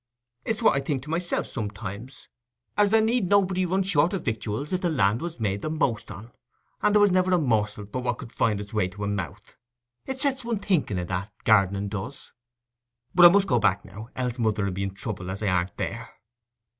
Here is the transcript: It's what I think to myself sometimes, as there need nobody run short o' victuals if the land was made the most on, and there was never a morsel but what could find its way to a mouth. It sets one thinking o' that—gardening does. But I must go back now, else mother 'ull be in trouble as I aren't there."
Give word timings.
It's 0.45 0.63
what 0.63 0.75
I 0.75 0.79
think 0.79 1.03
to 1.03 1.11
myself 1.11 1.45
sometimes, 1.45 2.27
as 2.75 2.89
there 2.89 3.01
need 3.03 3.29
nobody 3.29 3.67
run 3.67 3.83
short 3.83 4.15
o' 4.15 4.17
victuals 4.17 4.73
if 4.73 4.81
the 4.81 4.89
land 4.89 5.21
was 5.21 5.39
made 5.39 5.61
the 5.61 5.69
most 5.69 6.09
on, 6.09 6.31
and 6.81 6.95
there 6.95 6.99
was 6.99 7.11
never 7.11 7.31
a 7.31 7.37
morsel 7.37 7.85
but 7.85 7.99
what 8.01 8.17
could 8.17 8.31
find 8.31 8.59
its 8.59 8.73
way 8.73 8.87
to 8.87 9.03
a 9.03 9.07
mouth. 9.07 9.57
It 10.07 10.19
sets 10.19 10.43
one 10.43 10.57
thinking 10.57 10.97
o' 10.97 11.03
that—gardening 11.03 11.89
does. 11.89 12.33
But 13.13 13.27
I 13.27 13.29
must 13.29 13.45
go 13.47 13.59
back 13.59 13.85
now, 13.85 14.09
else 14.15 14.39
mother 14.39 14.65
'ull 14.65 14.71
be 14.71 14.81
in 14.81 14.95
trouble 14.95 15.29
as 15.29 15.43
I 15.43 15.49
aren't 15.49 15.77
there." 15.77 16.09